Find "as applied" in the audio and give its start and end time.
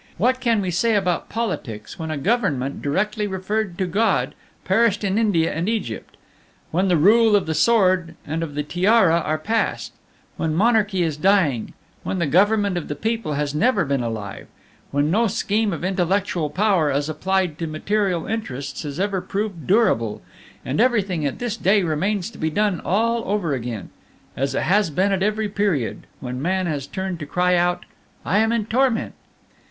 16.89-17.59